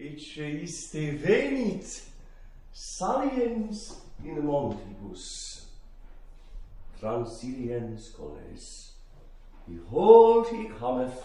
ecce 0.00 0.62
iste 0.62 1.18
venit 1.22 2.02
saliens 2.72 4.00
in 4.24 4.42
montibus 4.42 5.66
transiliens 7.00 8.14
colles. 8.16 8.92
Behold 9.68 10.48
he 10.48 10.68
cometh 10.78 11.22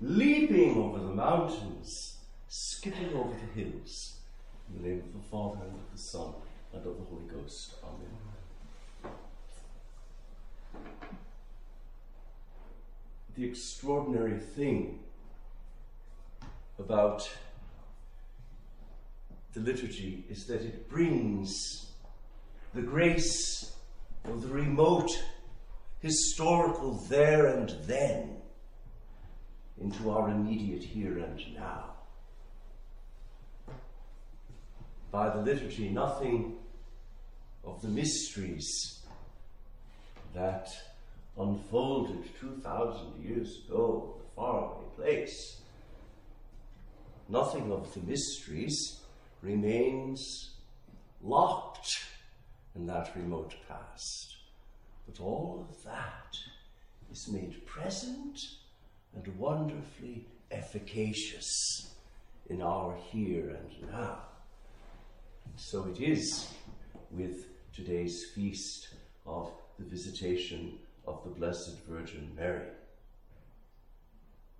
leaping 0.00 0.76
over 0.76 0.98
the 0.98 1.14
mountains 1.14 2.18
skipping 2.48 3.14
over 3.14 3.34
the 3.34 3.60
hills. 3.60 4.16
In 4.68 4.82
the 4.82 4.88
name 4.88 4.98
of 5.00 5.12
the 5.12 5.28
father 5.30 5.64
and 5.64 5.74
of 5.74 5.92
the 5.92 5.98
son 5.98 6.32
and 6.72 6.86
of 6.86 6.96
the 6.96 7.04
holy 7.04 7.24
ghost. 7.32 7.74
Amen. 7.84 9.12
The 13.36 13.44
extraordinary 13.44 14.38
thing 14.38 14.98
about 16.78 17.28
the 19.54 19.60
liturgy 19.60 20.24
is 20.28 20.46
that 20.46 20.62
it 20.62 20.88
brings 20.88 21.92
the 22.74 22.82
grace 22.82 23.74
of 24.24 24.42
the 24.42 24.48
remote, 24.48 25.10
historical 26.00 26.92
there 27.08 27.46
and 27.46 27.70
then 27.86 28.36
into 29.80 30.10
our 30.10 30.30
immediate 30.30 30.82
here 30.82 31.18
and 31.18 31.40
now. 31.54 31.94
By 35.10 35.30
the 35.30 35.40
liturgy, 35.40 35.88
nothing 35.88 36.56
of 37.64 37.80
the 37.80 37.88
mysteries 37.88 39.00
that 40.34 40.68
unfolded 41.38 42.24
2,000 42.40 43.24
years 43.24 43.60
ago 43.66 44.16
a 44.20 44.34
faraway 44.36 44.84
place, 44.96 45.60
nothing 47.28 47.72
of 47.72 47.92
the 47.94 48.00
mysteries 48.00 49.00
remains 49.42 50.50
locked 51.22 52.04
in 52.74 52.86
that 52.86 53.12
remote 53.16 53.54
past. 53.68 54.36
But 55.06 55.20
all 55.20 55.66
of 55.68 55.82
that 55.84 56.36
is 57.10 57.28
made 57.28 57.64
present 57.66 58.38
and 59.14 59.26
wonderfully 59.38 60.26
efficacious 60.50 61.94
in 62.48 62.62
our 62.62 62.94
here 63.10 63.50
and 63.50 63.90
now. 63.90 64.18
So 65.56 65.86
it 65.86 66.00
is 66.00 66.48
with 67.10 67.46
today's 67.74 68.26
feast 68.34 68.88
of 69.26 69.50
the 69.78 69.84
visitation 69.84 70.78
of 71.06 71.22
the 71.24 71.30
Blessed 71.30 71.76
Virgin 71.88 72.30
Mary. 72.36 72.68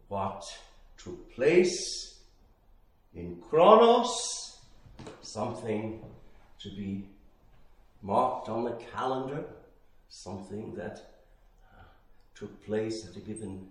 What 0.09 0.43
took 0.97 1.33
place 1.35 2.21
in 3.15 3.37
Chronos 3.49 4.48
something 5.23 6.03
to 6.61 6.69
be 6.71 7.05
marked 8.03 8.49
on 8.49 8.65
the 8.65 8.77
calendar, 8.93 9.45
something 10.09 10.75
that 10.75 11.23
uh, 11.73 11.83
took 12.35 12.65
place 12.65 13.07
at 13.07 13.17
a 13.17 13.21
given 13.21 13.69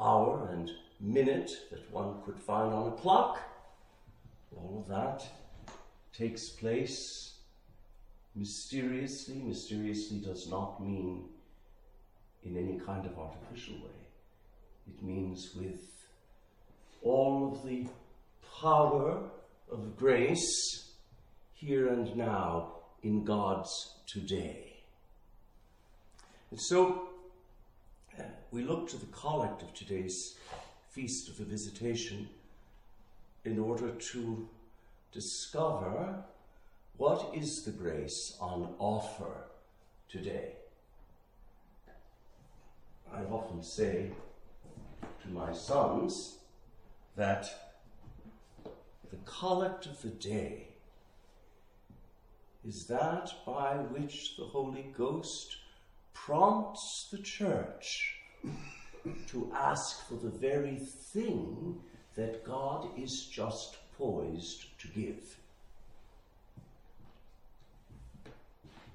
hour 0.00 0.48
and 0.52 0.70
minute 1.00 1.50
that 1.70 1.90
one 1.92 2.14
could 2.24 2.38
find 2.38 2.72
on 2.72 2.88
a 2.88 2.96
clock. 2.96 3.40
All 4.56 4.78
of 4.80 4.88
that 4.88 5.26
takes 6.12 6.48
place 6.48 7.34
mysteriously. 8.34 9.36
Mysteriously 9.36 10.18
does 10.18 10.48
not 10.48 10.82
mean 10.82 11.24
in 12.44 12.56
any 12.56 12.78
kind 12.78 13.06
of 13.06 13.18
artificial 13.18 13.74
way, 13.74 14.00
it 14.88 15.02
means 15.02 15.54
with 15.54 16.06
all 17.02 17.52
of 17.52 17.64
the 17.64 17.86
power 18.60 19.22
of 19.70 19.96
grace 19.96 20.92
here 21.52 21.88
and 21.88 22.16
now 22.16 22.72
in 23.02 23.24
God's 23.24 23.70
today. 24.06 24.82
And 26.50 26.60
so 26.60 27.08
we 28.50 28.62
look 28.62 28.88
to 28.90 28.96
the 28.96 29.06
collect 29.06 29.62
of 29.62 29.72
today's 29.74 30.36
Feast 30.90 31.28
of 31.28 31.38
the 31.38 31.44
Visitation 31.44 32.28
in 33.44 33.58
order 33.58 33.92
to 34.12 34.48
discover 35.10 36.22
what 36.96 37.34
is 37.34 37.62
the 37.64 37.70
grace 37.70 38.36
on 38.40 38.74
offer 38.78 39.46
today. 40.08 40.52
I 43.12 43.22
often 43.24 43.62
say 43.62 44.10
to 45.22 45.28
my 45.28 45.52
sons 45.52 46.38
that 47.16 47.46
the 49.12 49.18
collect 49.26 49.84
of 49.84 50.00
the 50.00 50.08
day 50.08 50.68
is 52.66 52.86
that 52.88 53.30
by 53.44 53.74
which 53.74 54.36
the 54.38 54.44
Holy 54.44 54.86
Ghost 54.96 55.56
prompts 56.14 57.08
the 57.12 57.18
church 57.18 58.16
to 59.26 59.52
ask 59.54 60.08
for 60.08 60.14
the 60.14 60.30
very 60.30 60.78
thing 61.12 61.78
that 62.16 62.44
God 62.44 62.88
is 62.98 63.28
just 63.30 63.76
poised 63.98 64.78
to 64.80 64.88
give. 64.88 65.36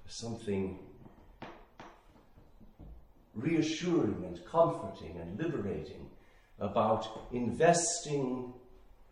Something 0.07 0.79
reassuring 3.35 4.23
and 4.25 4.43
comforting 4.45 5.15
and 5.21 5.37
liberating 5.37 6.07
about 6.59 7.27
investing 7.31 8.53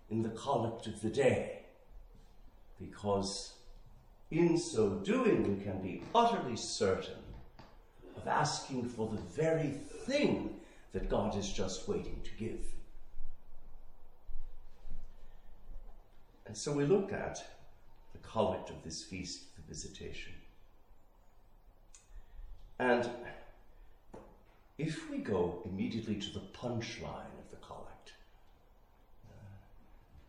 in 0.09 0.21
the 0.21 0.29
collect 0.29 0.87
of 0.87 1.01
the 1.01 1.09
day. 1.09 1.59
Because 2.79 3.53
in 4.31 4.57
so 4.57 4.89
doing, 4.89 5.57
we 5.57 5.63
can 5.63 5.81
be 5.81 6.03
utterly 6.13 6.57
certain 6.57 7.23
of 8.17 8.27
asking 8.27 8.89
for 8.89 9.09
the 9.09 9.21
very 9.21 9.69
thing 9.69 10.55
that 10.93 11.09
God 11.09 11.37
is 11.37 11.51
just 11.51 11.87
waiting 11.87 12.21
to 12.23 12.31
give. 12.37 12.65
And 16.47 16.55
so 16.55 16.71
we 16.71 16.85
look 16.85 17.11
at 17.11 17.43
the 18.13 18.19
collect 18.19 18.69
of 18.69 18.83
this 18.83 19.03
feast, 19.03 19.55
the 19.55 19.61
visitation. 19.67 20.33
And 22.79 23.09
if 24.77 25.09
we 25.09 25.17
go 25.17 25.61
immediately 25.65 26.15
to 26.15 26.33
the 26.33 26.41
punchline 26.53 27.33
of 27.39 27.49
the 27.49 27.57
collect, 27.57 28.13
uh, 29.25 29.29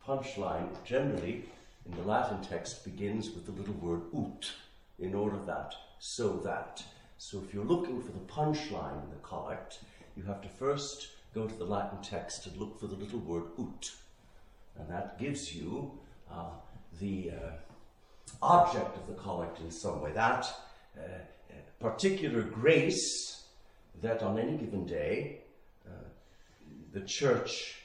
punchline 0.07 0.69
generally 0.85 1.45
in 1.85 1.97
the 1.97 2.03
Latin 2.03 2.41
text 2.43 2.85
begins 2.85 3.31
with 3.31 3.47
the 3.47 3.53
little 3.53 3.75
word 3.75 4.03
ut, 4.17 4.51
in 4.99 5.15
order 5.15 5.39
that, 5.47 5.75
so 5.99 6.37
that. 6.45 6.83
So 7.19 7.43
if 7.47 7.53
you're 7.53 7.65
looking 7.65 8.03
for 8.03 8.13
the 8.13 8.21
punchline 8.21 9.03
in 9.05 9.11
the 9.11 9.23
collect, 9.23 9.81
you 10.17 10.23
have 10.25 10.43
to 10.43 10.49
first 10.49 11.09
go 11.35 11.47
to 11.47 11.55
the 11.55 11.65
Latin 11.65 12.01
text 12.03 12.47
and 12.47 12.57
look 12.57 12.79
for 12.81 12.87
the 12.87 12.97
little 12.97 13.21
word 13.21 13.45
ut. 13.59 13.91
And 14.79 14.89
that 14.91 15.19
gives 15.19 15.55
you 15.55 15.99
uh, 16.31 16.51
the 17.01 17.31
uh, 17.31 17.51
object 18.43 18.97
of 18.97 19.07
the 19.07 19.15
collect 19.15 19.61
in 19.61 19.71
some 19.71 20.01
way. 20.03 20.13
That 20.13 20.47
uh, 20.99 21.03
particular 21.81 22.43
grace 22.43 23.45
that 24.03 24.23
on 24.23 24.39
any 24.39 24.57
given 24.57 24.87
day 24.87 25.41
uh, 25.87 25.93
the 26.93 27.01
church 27.03 27.77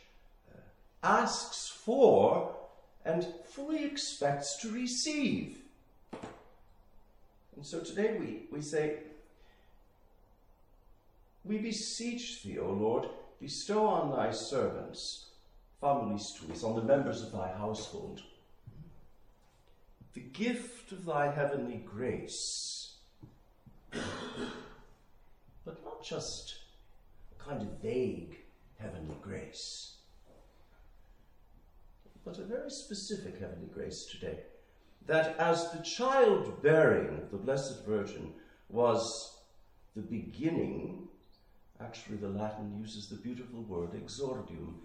uh, 0.53 0.59
asks 1.03 1.70
for 1.91 2.55
and 3.03 3.27
fully 3.53 3.83
expects 3.83 4.55
to 4.61 4.71
receive. 4.71 5.57
And 7.55 7.65
so 7.65 7.81
today 7.81 8.15
we, 8.17 8.43
we 8.49 8.61
say, 8.61 8.99
We 11.43 11.57
beseech 11.57 12.43
thee, 12.43 12.59
O 12.59 12.71
Lord, 12.71 13.09
bestow 13.41 13.87
on 13.87 14.15
thy 14.15 14.31
servants, 14.31 15.31
familiis 15.83 16.33
tuis, 16.37 16.63
on 16.63 16.75
the 16.77 16.81
members 16.81 17.21
of 17.23 17.33
thy 17.33 17.49
household, 17.49 18.21
the 20.13 20.21
gift 20.21 20.93
of 20.93 21.03
thy 21.03 21.29
heavenly 21.29 21.83
grace. 21.85 22.93
but 25.65 25.83
not 25.83 26.01
just 26.01 26.55
a 27.37 27.43
kind 27.43 27.61
of 27.61 27.81
vague 27.81 28.37
heavenly 28.79 29.17
grace 29.21 29.97
but 32.31 32.39
a 32.39 32.47
very 32.47 32.69
specific 32.69 33.39
heavenly 33.39 33.67
grace 33.73 34.05
today. 34.05 34.39
That 35.05 35.37
as 35.37 35.71
the 35.71 35.83
childbearing 35.83 37.17
of 37.17 37.29
the 37.29 37.37
Blessed 37.37 37.85
Virgin 37.85 38.31
was 38.69 39.39
the 39.95 40.01
beginning, 40.01 41.09
actually, 41.81 42.17
the 42.17 42.29
Latin 42.29 42.77
uses 42.79 43.09
the 43.09 43.17
beautiful 43.17 43.63
word 43.63 43.91
exordium, 43.93 44.75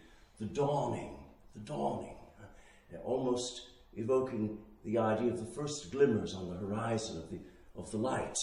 the 0.41 0.47
dawning, 0.47 1.19
the 1.55 1.61
dawning, 1.61 2.17
uh, 2.43 2.99
almost 3.05 3.69
evoking 3.95 4.59
the 4.85 4.99
idea 4.99 5.31
of 5.31 5.39
the 5.39 5.53
first 5.55 5.93
glimmers 5.93 6.35
on 6.35 6.49
the 6.49 6.57
horizon 6.57 7.19
of 7.19 7.31
the, 7.31 7.39
of 7.79 7.91
the 7.93 7.97
light, 7.97 8.39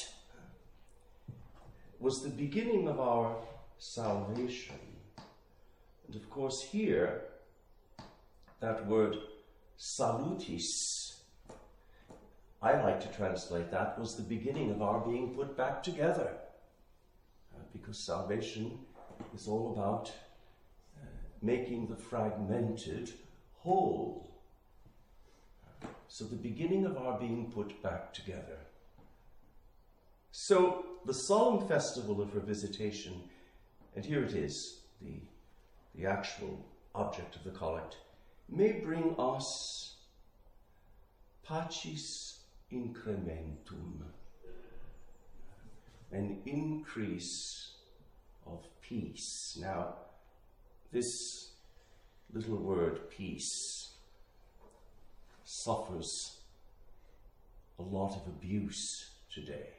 was 2.00 2.22
the 2.22 2.30
beginning 2.30 2.88
of 2.88 3.02
our 3.02 3.36
salvation. 3.80 4.80
And 6.08 6.16
of 6.16 6.30
course, 6.30 6.62
here, 6.62 7.24
that 8.64 8.88
word 8.88 9.18
salutis. 9.76 11.22
I 12.62 12.82
like 12.82 13.02
to 13.02 13.14
translate 13.18 13.70
that 13.72 14.00
was 14.00 14.16
the 14.16 14.24
beginning 14.24 14.72
of 14.72 14.82
our 14.82 15.02
being 15.02 15.36
put 15.36 15.58
back 15.58 15.84
together. 15.84 16.32
Uh, 17.54 17.60
because 17.74 18.00
salvation 18.00 18.80
is 19.36 19.50
all 19.50 19.74
about 19.74 20.14
uh, 20.96 21.06
making 21.42 21.88
the 21.88 21.98
fragmented 21.98 23.12
whole. 23.58 24.32
So, 26.08 26.24
the 26.24 26.38
beginning 26.38 26.86
of 26.86 26.98
our 26.98 27.20
being 27.20 27.52
put 27.52 27.84
back 27.84 28.14
together. 28.14 28.60
So, 30.32 30.86
the 31.06 31.14
solemn 31.14 31.68
festival 31.68 32.22
of 32.22 32.32
her 32.32 32.40
visitation, 32.40 33.24
and 33.94 34.06
here 34.06 34.24
it 34.24 34.34
is, 34.34 34.84
the, 35.02 35.20
the 35.96 36.06
actual 36.06 36.66
object 36.96 37.36
of 37.36 37.44
the 37.44 37.52
collect, 37.52 37.98
may 38.50 38.74
bring 38.74 39.16
us 39.18 39.96
pacis 41.44 42.40
incrementum, 42.72 44.04
an 46.12 46.42
increase 46.46 47.72
of 48.46 48.66
peace. 48.82 49.58
Now, 49.60 49.96
this 50.92 51.50
little 52.32 52.58
word, 52.58 53.10
peace, 53.10 53.90
suffers 55.44 56.38
a 57.80 57.82
lot 57.82 58.16
of 58.16 58.28
abuse 58.28 59.10
today. 59.34 59.70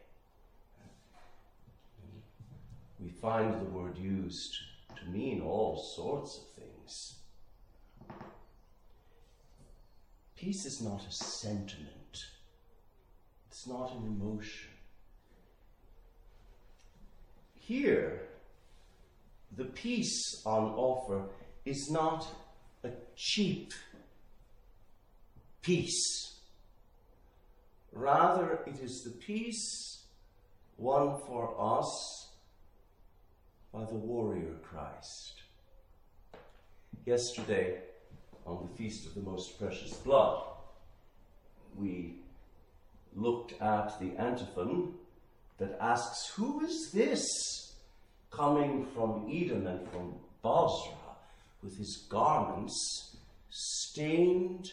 We 3.00 3.10
find 3.10 3.60
the 3.60 3.70
word 3.70 3.98
used 3.98 4.56
to 4.96 5.10
mean 5.10 5.42
all 5.42 5.76
sorts 5.76 6.38
of 6.38 6.62
things. 6.62 7.13
Peace 10.44 10.66
is 10.66 10.82
not 10.82 11.00
a 11.08 11.10
sentiment, 11.10 12.26
it's 13.48 13.66
not 13.66 13.92
an 13.92 14.04
emotion. 14.04 14.68
Here, 17.54 18.28
the 19.56 19.64
peace 19.64 20.42
on 20.44 20.74
offer 20.74 21.30
is 21.64 21.90
not 21.90 22.26
a 22.84 22.90
cheap 23.16 23.72
peace. 25.62 26.34
Rather, 27.92 28.58
it 28.66 28.82
is 28.82 29.00
the 29.02 29.12
peace 29.12 30.04
won 30.76 31.22
for 31.26 31.56
us 31.58 32.28
by 33.72 33.86
the 33.86 33.94
warrior 33.94 34.56
Christ. 34.62 35.40
Yesterday, 37.06 37.78
on 38.46 38.68
the 38.68 38.76
Feast 38.76 39.06
of 39.06 39.14
the 39.14 39.20
Most 39.20 39.58
Precious 39.58 39.92
Blood, 39.94 40.42
we 41.76 42.16
looked 43.14 43.60
at 43.60 43.98
the 44.00 44.12
antiphon 44.20 44.94
that 45.58 45.76
asks, 45.80 46.30
Who 46.36 46.64
is 46.64 46.90
this 46.92 47.74
coming 48.30 48.86
from 48.94 49.28
Edom 49.32 49.66
and 49.66 49.88
from 49.88 50.14
Bozrah 50.42 51.16
with 51.62 51.76
his 51.78 52.06
garments 52.08 53.16
stained 53.50 54.72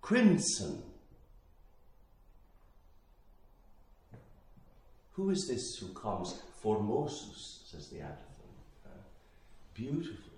crimson? 0.00 0.82
Who 5.12 5.30
is 5.30 5.48
this 5.48 5.76
who 5.80 5.92
comes? 5.94 6.40
Formosus, 6.62 7.68
says 7.70 7.88
the 7.88 8.00
antiphon. 8.00 8.24
Beautiful 9.74 10.37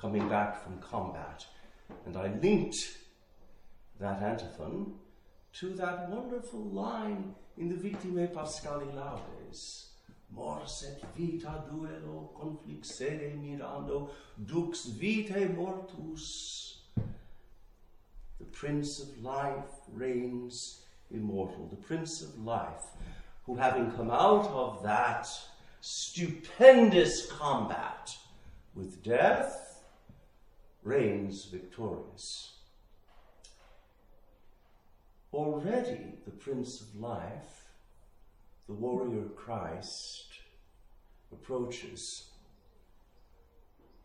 coming 0.00 0.28
back 0.28 0.62
from 0.62 0.78
combat. 0.78 1.44
And 2.06 2.16
I 2.16 2.32
linked 2.40 2.98
that 4.00 4.22
antiphon 4.22 4.94
to 5.54 5.70
that 5.74 6.08
wonderful 6.08 6.60
line 6.60 7.34
in 7.56 7.68
the 7.68 7.74
Victimae 7.74 8.32
Paschali 8.32 8.92
Laudes. 8.94 9.86
Mors 10.30 10.84
et 10.86 11.02
vita 11.16 11.64
duello 11.70 12.30
conflixere 12.38 13.34
mirando, 13.34 14.10
dux 14.44 14.86
vitae 15.00 15.48
mortuus. 15.48 16.76
The 18.38 18.44
Prince 18.52 19.00
of 19.00 19.22
Life 19.22 19.72
reigns 19.92 20.82
immortal, 21.10 21.66
the 21.68 21.76
Prince 21.76 22.22
of 22.22 22.38
Life, 22.38 22.92
who 23.46 23.56
having 23.56 23.90
come 23.92 24.10
out 24.10 24.46
of 24.48 24.82
that 24.82 25.26
stupendous 25.80 27.32
combat 27.32 28.14
with 28.74 29.02
death, 29.02 29.67
reigns 30.82 31.44
victorious. 31.46 32.54
Already 35.32 36.14
the 36.24 36.30
Prince 36.30 36.80
of 36.80 36.96
Life, 36.96 37.68
the 38.66 38.74
warrior 38.74 39.24
Christ, 39.36 40.26
approaches. 41.32 42.30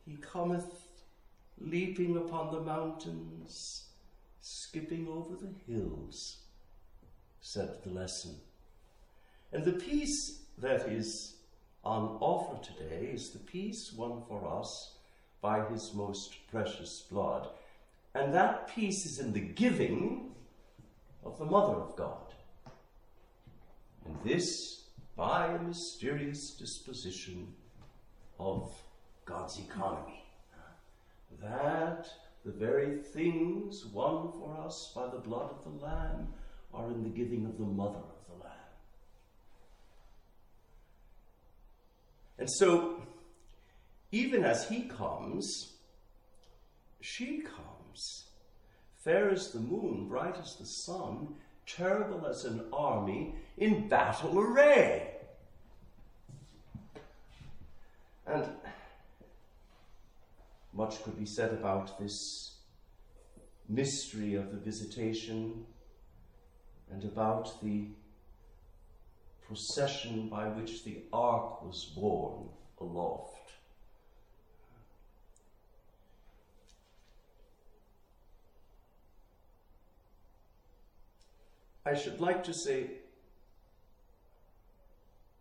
He 0.06 0.18
cometh 0.18 0.88
leaping 1.60 2.18
upon 2.18 2.52
the 2.52 2.62
mountains, 2.62 3.86
skipping 4.42 5.08
over 5.08 5.36
the 5.36 5.54
hills, 5.72 6.38
said 7.40 7.82
the 7.84 7.90
lesson. 7.92 8.36
And 9.54 9.64
the 9.64 9.74
peace 9.74 10.42
that 10.58 10.90
is 10.90 11.36
on 11.84 12.18
offer 12.20 12.62
today 12.64 13.12
is 13.14 13.30
the 13.30 13.40
peace 13.40 13.94
won 13.94 14.24
for 14.28 14.48
us 14.48 14.98
by 15.44 15.66
his 15.66 15.94
most 15.94 16.38
precious 16.50 17.06
blood. 17.12 17.50
And 18.16 18.34
that 18.34 18.74
peace 18.74 19.06
is 19.06 19.20
in 19.20 19.34
the 19.34 19.42
giving 19.42 20.32
of 21.24 21.38
the 21.38 21.46
Mother 21.46 21.74
of 21.74 21.96
God. 21.98 22.34
And 24.06 24.16
this 24.24 24.86
by 25.18 25.48
a 25.48 25.62
mysterious 25.62 26.52
disposition 26.52 27.54
of 28.40 28.74
God's 29.26 29.60
economy. 29.60 30.24
That 31.42 32.08
the 32.46 32.52
very 32.52 32.98
things 32.98 33.86
won 33.86 34.32
for 34.32 34.58
us 34.66 34.94
by 34.96 35.08
the 35.10 35.20
blood 35.20 35.50
of 35.52 35.64
the 35.66 35.86
Lamb 35.86 36.28
are 36.74 36.88
in 36.88 37.04
the 37.04 37.10
giving 37.10 37.46
of 37.46 37.58
the 37.58 37.66
Mother 37.66 38.00
of 38.00 38.28
the 38.28 38.44
Lamb. 38.44 38.54
And 42.40 42.50
so 42.50 43.02
even 44.14 44.46
as 44.46 44.70
he 44.70 44.82
comes, 44.84 45.74
she 47.02 47.42
comes, 47.42 48.26
fair 49.00 49.32
as 49.32 49.52
the 49.52 49.60
moon, 49.60 50.08
bright 50.08 50.38
as 50.40 50.56
the 50.56 50.66
sun, 50.68 51.30
terrible 51.66 52.28
as 52.28 52.46
an 52.46 52.64
army 52.72 53.34
in 53.58 53.88
battle 53.88 54.40
array. 54.40 55.16
And 58.28 58.46
much 60.74 61.02
could 61.04 61.18
be 61.18 61.26
said 61.26 61.52
about 61.52 62.00
this 62.00 62.58
mystery 63.68 64.36
of 64.36 64.52
the 64.52 64.58
visitation 64.58 65.66
and 66.92 67.04
about 67.04 67.60
the 67.64 67.88
procession 69.48 70.30
by 70.30 70.50
which 70.50 70.84
the 70.84 71.00
ark 71.12 71.64
was 71.64 71.86
borne 71.96 72.50
aloft. 72.80 73.33
I 81.86 81.96
should 81.96 82.22
like 82.22 82.44
to 82.46 82.54
say, 82.54 82.92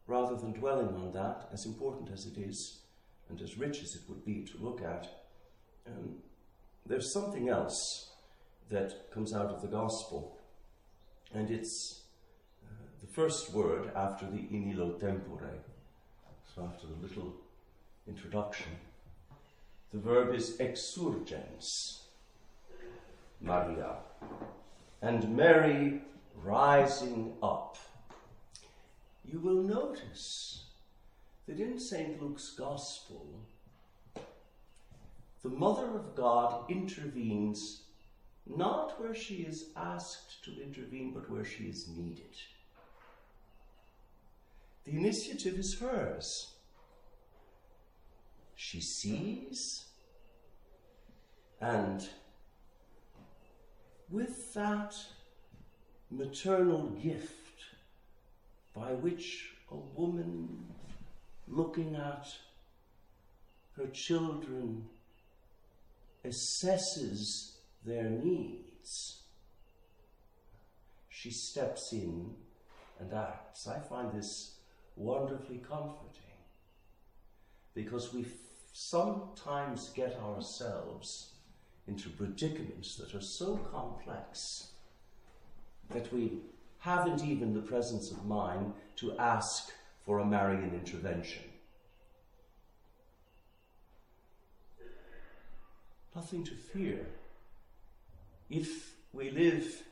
rather 0.07 0.37
than 0.37 0.53
dwelling 0.53 0.95
on 0.97 1.13
that, 1.13 1.49
as 1.53 1.67
important 1.67 2.11
as 2.11 2.27
it 2.27 2.37
is 2.37 2.81
and 3.29 3.41
as 3.41 3.57
rich 3.57 3.83
as 3.83 3.95
it 3.95 4.03
would 4.09 4.25
be 4.25 4.45
to 4.45 4.59
look 4.59 4.83
at, 4.83 5.07
um, 5.87 6.17
there's 6.85 7.13
something 7.13 7.49
else 7.49 8.11
that 8.71 9.11
comes 9.13 9.33
out 9.33 9.47
of 9.47 9.63
the 9.63 9.69
Gospel, 9.69 10.37
and 11.33 11.49
it's 11.51 12.03
uh, 12.65 12.75
the 13.01 13.07
first 13.07 13.53
word 13.53 13.93
after 13.95 14.27
the 14.27 14.39
in 14.51 14.73
illo 14.73 14.93
tempore, 14.99 15.61
so 16.55 16.65
after 16.65 16.89
the 16.89 17.07
little 17.07 17.35
introduction. 18.09 18.73
The 19.93 19.99
verb 19.99 20.35
is 20.35 20.57
exsurgens, 20.59 22.01
Maria. 23.41 23.97
And 25.03 25.37
Mary 25.37 26.01
rising 26.43 27.35
up, 27.43 27.79
you 29.25 29.39
will 29.39 29.63
notice 29.63 30.67
that 31.47 31.61
in 31.61 31.79
St. 31.79 32.21
Luke's 32.23 32.51
Gospel, 32.51 33.27
the 35.43 35.49
Mother 35.49 35.97
of 35.97 36.15
God 36.15 36.71
intervenes 36.71 37.83
not 38.47 39.01
where 39.01 39.15
she 39.15 39.37
is 39.37 39.71
asked 39.77 40.45
to 40.45 40.63
intervene, 40.63 41.13
but 41.13 41.31
where 41.31 41.45
she 41.45 41.65
is 41.65 41.89
needed. 41.89 42.37
The 44.85 44.93
initiative 44.93 45.59
is 45.59 45.79
hers. 45.79 46.53
She 48.57 48.81
sees 48.81 49.85
and 51.61 52.09
with 54.11 54.53
that 54.55 54.97
maternal 56.13 56.89
gift 57.03 57.33
by 58.75 58.93
which 58.93 59.55
a 59.71 59.77
woman 59.77 60.67
looking 61.49 61.97
at 61.97 62.27
her 63.77 63.87
children 63.87 64.85
assesses 66.25 67.57
their 67.85 68.11
needs, 68.11 69.23
she 71.09 71.31
steps 71.31 71.93
in 71.93 72.35
and 73.01 73.13
acts. 73.13 73.67
I 73.67 73.79
find 73.79 74.13
this 74.13 74.57
wonderfully 74.97 75.63
comforting 75.67 76.21
because 77.75 78.13
we 78.13 78.27
sometimes 78.73 79.89
get 79.91 80.19
ourselves 80.21 81.33
into 81.87 82.11
predicaments 82.11 82.97
that 82.97 83.15
are 83.15 83.23
so 83.23 83.57
complex 83.57 84.72
that 85.95 86.13
we 86.13 86.39
haven't 86.79 87.25
even 87.25 87.55
the 87.55 87.61
presence 87.61 88.11
of 88.11 88.25
mind 88.25 88.73
to 88.97 89.17
ask 89.19 89.71
for 90.05 90.19
a 90.19 90.25
Marian 90.25 90.75
intervention. 90.75 91.43
Nothing 96.15 96.45
to 96.45 96.55
fear. 96.55 97.07
If 98.51 98.95
we 99.13 99.31
live 99.31 99.83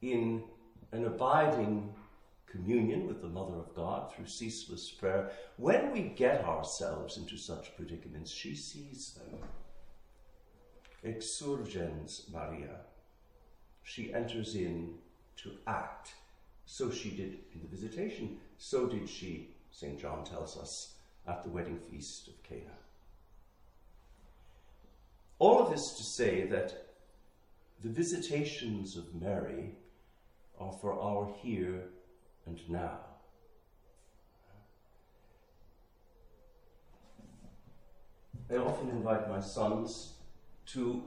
in 0.00 0.42
an 0.92 1.04
abiding 1.04 1.92
communion 2.46 3.06
with 3.06 3.20
the 3.20 3.28
Mother 3.28 3.56
of 3.56 3.74
God 3.74 4.14
through 4.14 4.26
ceaseless 4.26 4.90
prayer, 4.90 5.30
when 5.56 5.92
we 5.92 6.02
get 6.02 6.44
ourselves 6.44 7.16
into 7.16 7.36
such 7.36 7.76
predicaments, 7.76 8.30
she 8.30 8.54
sees 8.54 9.18
them. 9.18 9.40
Exsurgens 11.04 12.30
Maria. 12.32 12.76
She 13.84 14.12
enters 14.12 14.56
in 14.56 14.94
to 15.36 15.52
act. 15.66 16.14
So 16.66 16.90
she 16.90 17.10
did 17.10 17.38
in 17.54 17.60
the 17.62 17.68
visitation. 17.68 18.38
So 18.58 18.86
did 18.86 19.08
she, 19.08 19.50
St. 19.70 20.00
John 20.00 20.24
tells 20.24 20.56
us, 20.58 20.94
at 21.26 21.44
the 21.44 21.50
wedding 21.50 21.78
feast 21.78 22.28
of 22.28 22.42
Cana. 22.42 22.78
All 25.38 25.60
of 25.60 25.70
this 25.70 25.92
to 25.92 26.02
say 26.02 26.46
that 26.46 26.86
the 27.82 27.88
visitations 27.90 28.96
of 28.96 29.14
Mary 29.14 29.74
are 30.58 30.72
for 30.72 30.98
our 30.98 31.30
here 31.42 31.84
and 32.46 32.58
now. 32.68 32.98
I 38.50 38.56
often 38.56 38.90
invite 38.90 39.28
my 39.28 39.40
sons 39.40 40.14
to 40.66 41.02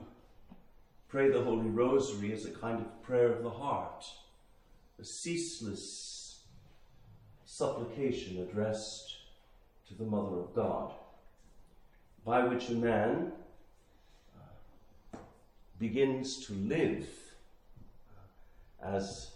pray 1.08 1.30
the 1.30 1.42
Holy 1.42 1.68
Rosary 1.68 2.32
as 2.32 2.44
a 2.44 2.50
kind 2.50 2.80
of 2.80 3.02
prayer 3.02 3.32
of 3.32 3.42
the 3.42 3.50
heart, 3.50 4.04
a 5.00 5.04
ceaseless 5.04 6.40
supplication 7.44 8.42
addressed 8.42 9.16
to 9.88 9.94
the 9.94 10.04
Mother 10.04 10.38
of 10.38 10.54
God, 10.54 10.92
by 12.24 12.44
which 12.44 12.68
a 12.68 12.74
man 12.74 13.32
uh, 14.36 15.18
begins 15.78 16.44
to 16.46 16.52
live 16.52 17.08
as 18.82 19.30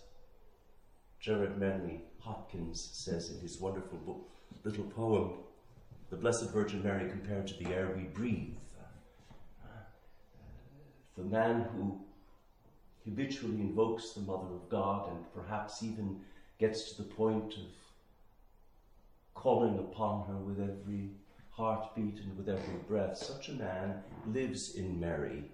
Gerard 1.20 1.58
Manley 1.58 2.02
Hopkins 2.18 2.90
says 2.92 3.30
in 3.30 3.40
his 3.40 3.60
wonderful 3.60 3.98
book, 3.98 4.28
little 4.62 4.84
poem, 4.84 5.30
The 6.10 6.16
Blessed 6.16 6.50
Virgin 6.50 6.82
Mary 6.82 7.08
compared 7.08 7.46
to 7.48 7.64
the 7.64 7.70
air 7.74 7.94
we 7.96 8.02
breathe. 8.02 8.56
The 11.22 11.28
man 11.28 11.66
who 11.72 12.00
habitually 13.04 13.60
invokes 13.60 14.10
the 14.10 14.22
Mother 14.22 14.52
of 14.54 14.68
God 14.68 15.08
and 15.08 15.32
perhaps 15.32 15.80
even 15.82 16.20
gets 16.58 16.90
to 16.90 17.02
the 17.02 17.08
point 17.08 17.54
of 17.54 17.70
calling 19.32 19.78
upon 19.78 20.26
her 20.26 20.36
with 20.36 20.58
every 20.58 21.10
heartbeat 21.50 22.18
and 22.18 22.36
with 22.36 22.48
every 22.48 22.74
breath, 22.88 23.16
such 23.16 23.48
a 23.50 23.52
man 23.52 24.02
lives 24.26 24.74
in 24.74 24.98
Mary, 24.98 25.44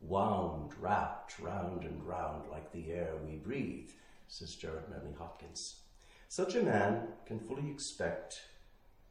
wound, 0.00 0.72
wrapped 0.80 1.38
round 1.38 1.84
and 1.84 2.02
round 2.02 2.48
like 2.50 2.72
the 2.72 2.90
air 2.90 3.12
we 3.22 3.36
breathe 3.36 3.90
says 4.26 4.54
Gerard 4.54 4.88
Manley 4.88 5.12
Hopkins. 5.18 5.80
Such 6.28 6.54
a 6.54 6.62
man 6.62 7.08
can 7.26 7.40
fully 7.40 7.68
expect 7.70 8.40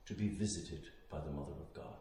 to 0.08 0.16
be 0.16 0.30
visited 0.30 0.88
by 1.12 1.20
the 1.20 1.30
Mother 1.30 1.52
of 1.52 1.74
God. 1.74 1.98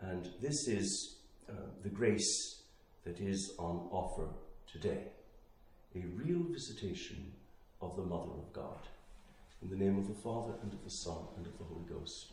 And 0.00 0.28
this 0.42 0.66
is 0.68 1.19
uh, 1.50 1.62
the 1.82 1.88
grace 1.88 2.62
that 3.04 3.20
is 3.20 3.52
on 3.58 3.88
offer 3.90 4.28
today 4.70 5.04
a 5.96 6.04
real 6.14 6.44
visitation 6.50 7.32
of 7.80 7.96
the 7.96 8.02
Mother 8.02 8.30
of 8.30 8.52
God. 8.52 8.78
In 9.62 9.70
the 9.70 9.76
name 9.76 9.98
of 9.98 10.06
the 10.06 10.14
Father, 10.22 10.54
and 10.62 10.72
of 10.72 10.84
the 10.84 10.90
Son, 10.90 11.18
and 11.36 11.46
of 11.46 11.58
the 11.58 11.64
Holy 11.64 11.84
Ghost. 11.88 12.32